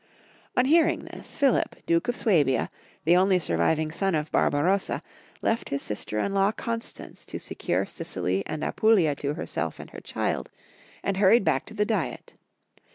On 0.57 0.65
hearing 0.65 1.01
this, 1.05 1.37
Philip, 1.37 1.75
Duke 1.85 2.07
of 2.07 2.15
Swabia, 2.17 2.71
the 3.05 3.15
only 3.15 3.37
surviving 3.37 3.91
son 3.91 4.15
of 4.15 4.31
Barbarossa, 4.31 5.03
left 5.43 5.69
his 5.69 5.83
sister 5.83 6.17
in 6.17 6.33
law 6.33 6.51
Constance 6.51 7.23
to 7.27 7.37
secure 7.37 7.85
Sicily 7.85 8.43
and 8.47 8.63
Apulia 8.63 9.13
to 9.17 9.35
herself 9.35 9.79
and 9.79 9.91
her 9.91 10.01
child, 10.01 10.49
and 11.03 11.17
hurried 11.17 11.43
back 11.43 11.67
to 11.67 11.75
the 11.75 11.85
diet. 11.85 12.33